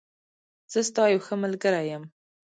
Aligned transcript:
زه 0.71 0.79
ستا 0.89 1.03
یوښه 1.13 1.35
ملګری 1.43 1.83
یم. 1.91 2.03